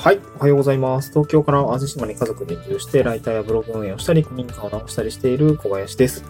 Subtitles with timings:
[0.00, 0.20] はい。
[0.38, 1.10] おはようございます。
[1.10, 6.24] 東京から淡路島に家族で移住して、ライターやブログ運営をしたり、古民家を直したりしている小林です。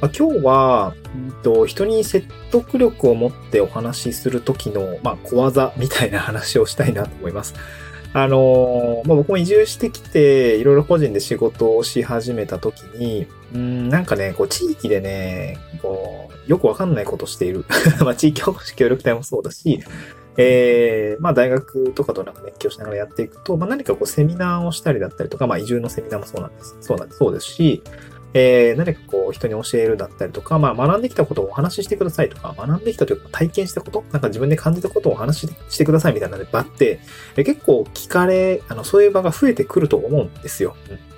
[0.00, 7.54] まあ、今日は、うんと、人に説得力を持ってお話しするときの、まあ、小技みたいな話をしたいなと思います。
[8.12, 17.64] あのー、まあ、僕も移住してきて、いろいろ個人で仕事をし始めたときに、うん、なんかね、こう、地域でね、こう、よくわかんないことしている。
[18.02, 19.80] まあ、地域保護協力隊もそうだし、
[20.38, 26.76] えー、まあ大学とかとなんか熱狂しながらやっていくと、まあ何かこうセミナーをしたりだったりとか、まあ移住のセミナーもそうなんです。
[26.80, 27.18] そうなんです。
[27.18, 27.82] そうですし、
[28.34, 37.00] えー、何かこう人に教えるだったりとか、まあ学んできたことをお話ししてくださいとか、学んできたというか体験したこと、なんか自分で感じたことをお話ししてくださいみたいな場って、
[37.36, 40.76] え結構聞かれ、あの、そういう場が増えてくると思うんですよ。
[40.90, 41.16] うん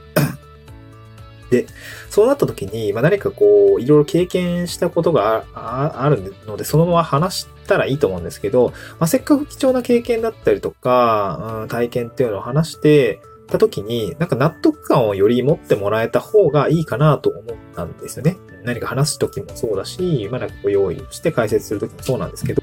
[1.50, 1.66] で、
[2.10, 17.44] そうなった時に、まあ、何かこう、いろいろ経験したことがあるので、そのまま話したらいいと思うんですけど、まあ、せっかく貴重な経験だったりとか、うん、体験っていうのを話してた時に、なんか納得感をより持ってもらえた方がいいかなと思っ
[17.76, 18.36] たんですよね。
[18.64, 22.62] 何か話す時もそうだし、まあ、なんかこう用意して解説する時もそうなんですけど、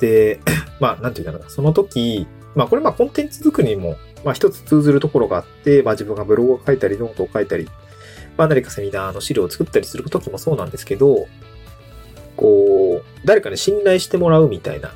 [0.00, 0.40] で、
[0.80, 7.68] まあ、なんて言うんだろうな、その時、まあ、これまあコンテンツ作りにも、まあ一つ通ずるところがあって、まあ自分がブログを書いたり、ノートを書いたり、
[8.36, 11.26] まあ何かセミナーの資料を作ったりする時もそうなんですけど、
[12.36, 14.92] こう、誰かに信頼してもらうみたいな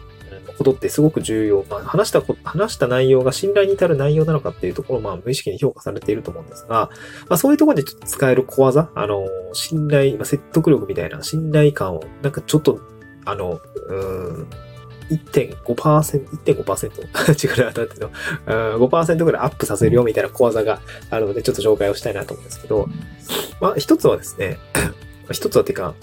[0.60, 1.64] ことってすごく重要。
[1.70, 6.90] まあ話した話した内容が信頼に至る内容なのかっていうところ、まあ無意識に評価されていると思うんですが、
[7.28, 12.78] まあそういうところでちょっと使える小技、あの、信頼、まあ、説得力みたいな信頼感を、なんかちょっと、
[13.24, 14.46] あの、うん、
[15.10, 18.10] 1.5%、1.5%違うな、 だっての、
[18.78, 20.80] 5%ぐらいアップさせるよみたいな小技が
[21.10, 22.86] あるので、ちょっと紹介をしたいなと思うんですけど、
[23.60, 24.58] まあ、一つはですね、
[25.32, 25.94] 一つはてか、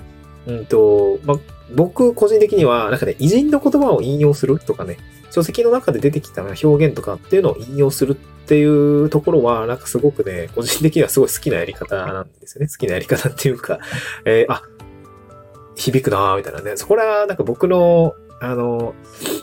[0.48, 1.40] うんと、ま、
[1.76, 4.98] 僕個人的には、なんかね、偉人の言葉を引用するとかね、
[5.30, 12.68] 書籍の中で出てきた表現とかっていうのを引用するっていうところは、なんかすごくね、個人的にはすごい好きなやり方なんですよね。
[12.68, 13.80] 好きなやり方っていうか、
[14.26, 14.64] えー、あ、
[15.76, 16.78] 響くなーみたいなね。
[16.78, 18.94] そこら、なんか僕のあの、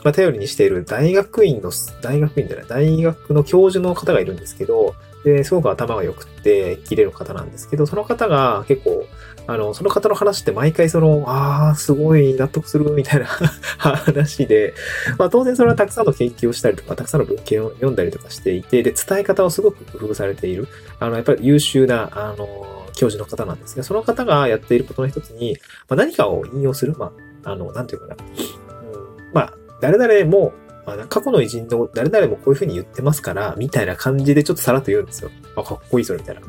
[0.03, 1.71] まあ、頼りにしている大学院の、
[2.01, 9.07] 大学院じゃない、大学の教授の方がいるんですけど、で、すごく頭が良くって、切れる方なんですけど、その方が結構、
[9.47, 13.25] あの、その方の話って毎回その、ああ、すごい納得するみたいな
[13.77, 14.75] 話で、
[15.17, 20.67] まあ当然それはたくさんの研究をしたりとか、たくさんの文献を読んだりとかしていて、で、伝え方をすごく工夫されている、
[20.99, 25.57] あの、やっぱり優秀な、あの、教授の方なんですが、その方がやっていることの一つに、
[25.89, 27.11] まあ、何かを引用する、ま
[27.43, 30.53] あ、あの、なんていうかな、うんまあ、誰々も、
[30.85, 35.31] まあ、過去の偉人の誰々もこういう風に言ってますから、みたいな感じでちょっとさらっと言うんですよ。
[35.55, 36.41] あ、かっこいいそれ、みたいな。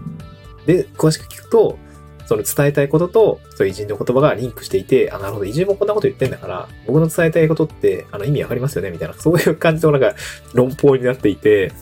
[0.66, 1.78] で、詳しく聞くと、
[2.26, 10.14] その伝えたいことと、そういう偉人の言葉がリンクしていて、あ、なるほど、偉人もこんなこと言ってんだから、僕の伝えたいことって、あの、意味わかりますよねみたいな、そういう感じのなんか、
[10.52, 11.72] 論法になっていて、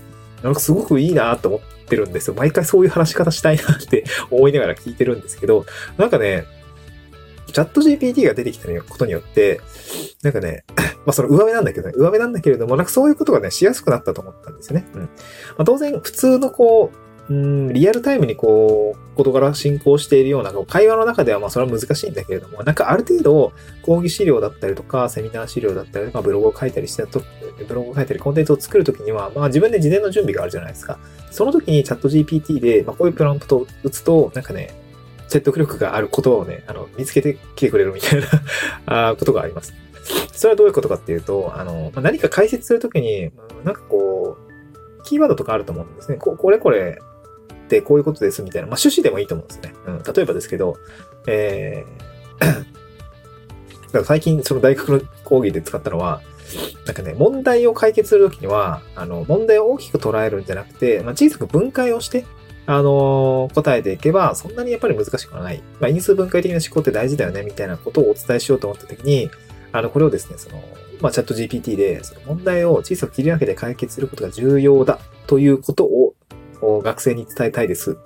[0.43, 2.35] なんかすごくいいなと思ってるんですよ。
[2.37, 5.65] 毎回そういう話し方したいなって思いながら聞いてるんですけど、
[5.97, 6.45] なんかね、
[7.55, 9.61] チャット GPT が出てきたことによって、
[10.23, 10.65] なんかね、
[11.07, 14.87] まあその上目なんだけどね、上目なんだけれども、なんかそういうことがね、しやすくなったと思ったんですよね。
[14.95, 15.01] うん。
[15.03, 15.09] ま
[15.59, 27.23] あ、当然、普通のこう、うん、リアルタイムにこう、事柄進行しているような会話の中ではまあそれは難しいんだけれども、なんかある程度講義資料だったりとか、セミナー資料だったりとか、ブログを書いたりしたと、
[27.69, 30.99] ブログを書いたりコンテンツを作るときには、まあ自分で事前の準備があるじゃないですか。
[31.31, 34.84] その時にチャット GPT で、まあこういうプランプトを打つと、なんかね、
[35.35, 38.27] 説得力がある言葉をね、あの、見つけてきてくれるみたいな
[39.11, 39.75] あことがあります。
[40.33, 43.33] それはどういうことかっていうと、あの、何か解説するときに、
[43.65, 46.19] なんかこう、キーワードとかあると思うんですね。
[46.19, 47.01] ここれこれ
[47.53, 48.69] ってこういうことですみたいな。
[48.69, 49.75] まあ、趣旨でもいいと思うんですね。
[49.87, 50.03] うん。
[50.05, 50.77] 例えばですけど、
[51.27, 56.23] えー、 最近その大学の講義で使ったのは、
[56.87, 62.25] なんかね、問題を解決するときには、あの、問題を大きく捉えるんじゃなくて、まあ、小さく分解をして、
[62.67, 65.63] あのー、答えていけば、そんなにやっぱり難しくはない。
[65.81, 69.31] まあ、因数分解的な思考って大事だよね、みたいなことをお伝えしようと思ったときに、
[69.73, 70.63] あの、これをですね、その、
[71.01, 76.15] まあ、チャット GPT で、その問題を小さく切り分けて解決することが重要だということを
[76.83, 77.99] 学生に伝えたいです。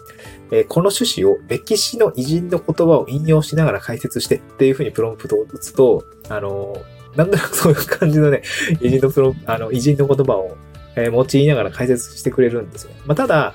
[0.51, 8.43] えー、この趣旨を歴史の偉人の言葉を引用しながら解説してっていうふうにプロンプトを打つと、あのー、なんとなくそういう感じのね、
[8.81, 10.57] 偉人のプロ、あの、偉人の言葉を、
[10.97, 12.93] えー、用いながら解説してくれるんですよ。
[13.07, 13.55] まあ、ただ、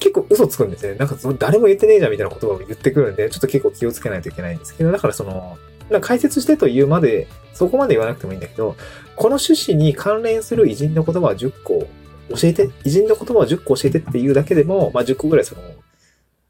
[0.00, 0.96] 結構嘘つくんですね。
[0.96, 5.56] なんか誰も言ってねえじゃんみたいな言葉を言ってくるんで、ちょっと結構気をつけないといけないんですけど、だからその、
[6.00, 8.76] 解説してというまで、そこまで言わなくてもいいんだけど、
[9.16, 11.86] この趣旨に関連する偉人の言葉は10個
[12.30, 15.62] 教えて、偉人の言葉を10個教えてっていうだけでも、まあ10個ぐらいその、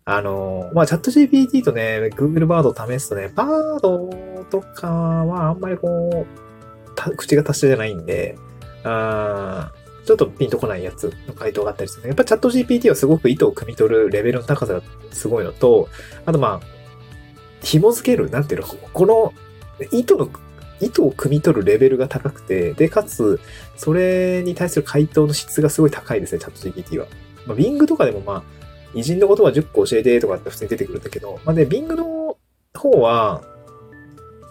[0.07, 6.27] あの、まあチャット GPT とね、Google バードを試すとね、バードとかはあんまりこ
[7.11, 8.39] う、口が達者じゃないんで、
[8.85, 9.73] あ
[10.05, 12.09] ちょっとピンとこないやつの回答があったりする。
[12.09, 15.89] やっぱチャット GPT はすごく意図を汲み取るレベルの高さがすごいのと、
[16.27, 16.75] あとまあ、
[17.63, 19.33] 紐付ける、なんていうの、この
[19.91, 20.29] 意図の、
[20.81, 23.41] 意図を汲み取るレベルが高くて、で、かつ、
[23.77, 27.07] それに対する回答の質がすごい高いですね、チャット GPT は。
[27.47, 28.43] まあ、Bing とかでもまあ、
[28.95, 32.37] 偉人の言葉10個教えてとかって普通に出てくるんだけど、まあ、で、Bing の
[32.75, 33.43] 方は、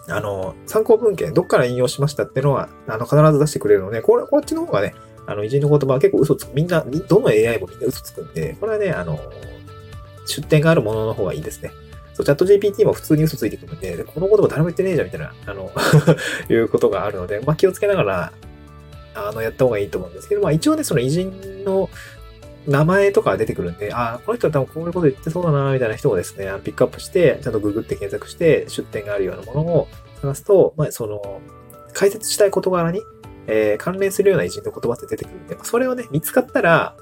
[0.08, 4.94] あの、参考文献、どっから引用しましたっていうのは、あの、必ず出してくれるので、これ、こっちの方がね、
[5.26, 6.54] あの、偉人の言葉は結構嘘つく。
[6.54, 9.18] みんな、どの AI もみんな嘘つくんで、これはね、あの、
[10.26, 11.70] 出典があるものの方がいいですね。
[12.14, 15.70] そう、チャット GPT も普通に嘘ついてくるんで、この言葉誰も言ってねえじゃんみたいな、あの
[16.48, 18.32] いうことがあるので、まあ気をつけながら、
[19.14, 21.88] あの、やった方がいいと思うんですけど、まあ一応ね、その偉人の
[22.66, 29.88] 名前とか出てくるんで、ああ、この人は多分こういうこと言ってそうだな、みたいな人をですね、ピックアップして、ちゃんとググって検索して、出典があるようなものを
[30.22, 31.40] 探すと、まあ、その、
[31.92, 33.00] 解説したい事柄に、
[33.46, 36.96] えー、関連するような偉人の言葉って出てくるんで、それをね、見つかったら、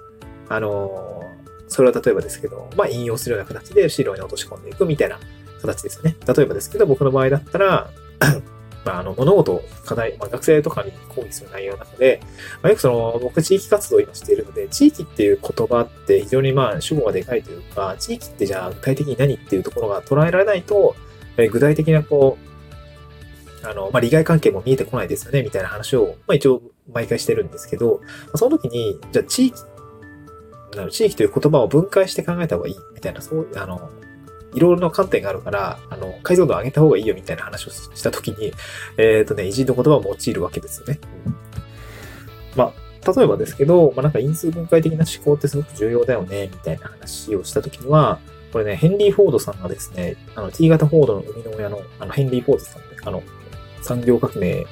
[0.49, 5.19] あのー、それは例えばですけど、まあ、引用するような形で資料に落とし込んでいくみたいな
[5.63, 6.17] 形ですよね。
[6.27, 7.91] 例えばですけど、僕の場合だったら、
[8.85, 12.21] まあ、あの、物事、課題、まあ、学生とかに講義する内容なので、
[12.63, 20.97] まあ、よくその、僕地域活動を今しているので、地域っていう言葉って非常にまあ、主語がでかいというか、地域ってじゃあ具体的に何っていうところが捉えられないと、
[21.37, 22.52] え具体的なこう、
[23.65, 26.63] あの、まあ、利害関係も見えてこないですよね、みたいな話を、まあ、一応
[26.93, 28.01] 毎回してるんですけど、
[28.35, 29.61] その時に、じゃあ地域、
[30.91, 33.91] 地域という言葉を分解して考えた方がいい、みたいな、そう、あの、
[34.55, 38.53] いろいろな観点があるから、あの、解像度を上げた方がいいよみたいな話をしたときに、
[38.99, 40.99] えっ、ー、とね、偉人の言葉を用いるわけですよね。
[42.57, 48.21] まあ、例えばですけど、まあなんか因数分解的な思考ってすごく重要だよね、みたいな話をしたときには、
[48.53, 53.23] これね、ヘンリー・フォードさんがですね、あの、T 型フォードの生みの親の、あの、ヘンリー・フォードさん、あの、
[53.83, 54.67] 産業革命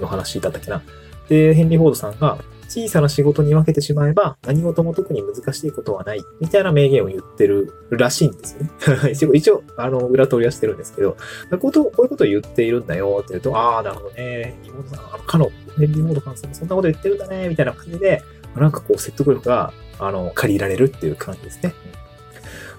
[0.00, 0.82] の話だったっけな。
[1.28, 8.70] で、ヘンリー・フォードさんが、小さな仕事に分けてしまえば何事も特に難しいことはない、みたいな名言を言ってるらしいんですよね。
[9.12, 11.16] 一応、一応、あの、裏取りはしてるんですけど、こ
[11.50, 11.82] ういうこと、
[12.24, 14.58] を言っているんだよって言うと、ああ、なるほどね。
[14.64, 18.22] 妹さん、あの、かの、ヘンリー・モードさん、そんなこと言ってるんだね、みたいな感じで、
[18.56, 21.74] なんかこう説得力が、あの、借りられるっていう感じですね。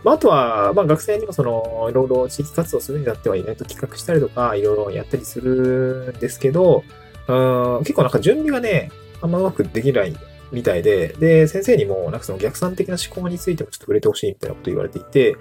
[0.03, 6.83] まあ、あとは、まあ、学生にもその、いろいろ地域活動するにあってはイベント企画したりとか、いろいろやったりするんですけど、
[7.27, 8.91] うん結構なんか準備がね、
[9.21, 10.15] あんまうまくできない
[10.51, 15.35] みたいで、で、先生にも、なんかその逆算的な思考についてもちょっと触れてほしいみたいなこと言われていて、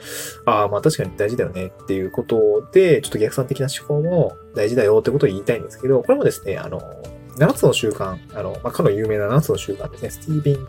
[0.47, 6.81] ああ、まあ確かに大事だよねっていうことで、ちょっと逆算的な思考も大事だよってことを言いたいんですけど、これもですね、あの、
[7.37, 10.67] 7つの習慣、あの、まあ、かの有名な7つの習慣ですね、スティービン、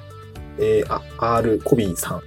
[0.59, 1.59] えー、あ、R.
[1.63, 2.21] コビーさん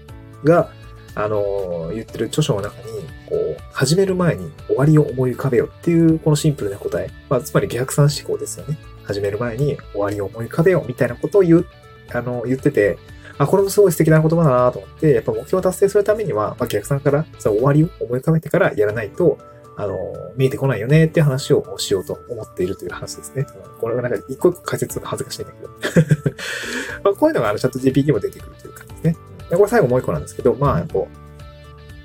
[0.44, 0.70] が、
[1.16, 2.84] あの、言ってる著書の中に、
[3.28, 7.10] こう、始める前に終わりを思い浮かべよっていう、このシンプルな答え。
[7.30, 8.78] まあ、つまり逆算思考ですよね。
[9.02, 11.66] 始める前に終わりを思い浮かべよみたいなことを言う
[12.12, 12.98] あの、言ってて、
[13.38, 19.38] あ、これもすごい素敵な言葉だなと思って、やっぱ目標を達成するためには、まあ、逆算から、その終わりを思い浮かべてからやらないと、
[19.78, 19.98] あの、
[20.36, 23.46] 見えてこないよねって話をしようと思っているという話ですね。
[23.78, 25.69] これはなんか一個一個解説が恥ずかしいんだけど。
[27.04, 29.16] まあこういうのがあのチャット GPT も出てくるという感じですね。
[29.50, 31.08] でこれ最後もう一個なんですけど、まあ、こ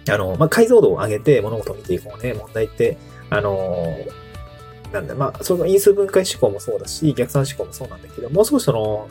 [0.07, 2.33] う、あの、まあ、解像度を上げて物事を見ていこうね。
[2.33, 2.97] 問題って、
[3.29, 3.88] あの、
[4.91, 9.10] なんだ、まあ、その因数分解思考もそうだし、逆算思考もそうなんだけど、もう少しその、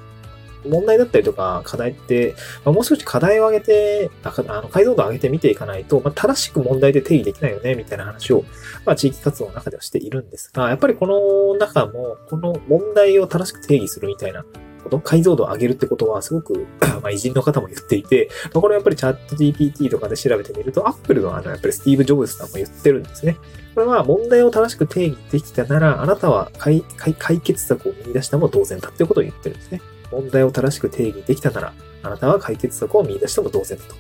[0.66, 2.34] 問題だったりとか課題って、
[2.64, 8.44] まあ、もう少し課題を上げて、あの解像度を上げて見ていかないと、まあ、正しく問題で定義できないよね、みたいな話を、
[8.84, 14.44] まあ、地域活動の中ではしているんですが、やっぱりこの中も、この問題を正しく定義するみたいな
[14.90, 16.66] こと、解像度を上げるってことはすごく
[17.02, 23.37] まあ、偉人の方も言っていて、まあ、これやっぱりチャット GPT とかで調べてみると、アップルのあの、やっぱりスティーブ・ジョブズさんも言ってるんですね。
[23.75, 26.82] これは問題を正しく定義できたなら、あなたは解
[27.40, 29.80] 決策を見出したも同然だってことを言ってるんですね。
[30.11, 33.94] 問題を正しく定義できたなら、あなたは解決策を見出しても同然だと。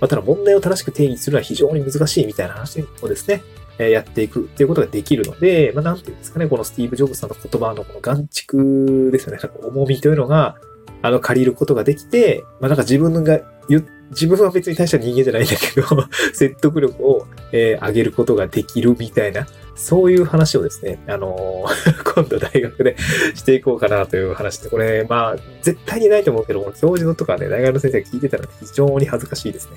[0.00, 3.44] まあ、ただ問題を正しく定義するのは非常に難しいみたいな話をですね、
[3.78, 10.56] やっていくっていうことができるので、まあ、なんていうんですかね、このスティーブ・ジョブズさんの言葉のこの眼蓄ですよね、重みというのが、
[11.02, 15.86] あの、借りることができて、まあ、なんか自分が言自分は別に大した人間じゃないんだけど
[16.34, 22.96] 説得力を、えー、上げることができるみたいな、そういう話をですね、あのー、 今度大学で
[23.34, 29.76] していこうかなという話で、これ、まあ、絶対にないと思うけども、教授のとかね、大学の先生が聞いてたら非常に恥ずかしいですね。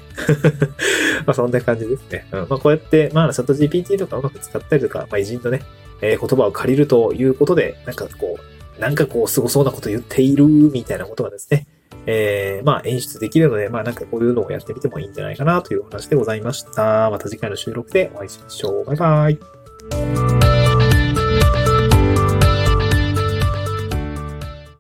[1.26, 2.28] まあ、そんな感じですね。
[2.32, 5.62] うん、まあ、こうやって、まあ、チャット GPT とかうまく使ったりとか、まあ、偉人のね、
[6.02, 8.38] えー、言葉を借りるということで、なんかこ
[8.78, 11.68] う、なんかこう、凄そうなこと言っているみたいなことがですね、
[12.06, 17.10] えー、まあ演出できるので、まあなんかこういうのをやってみてもいいんじゃないかなというお話でございました。
[17.10, 18.86] また次回の収録でお会いしましょう。
[18.86, 20.65] バイバイ。